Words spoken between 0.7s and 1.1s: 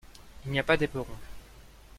d'éperon.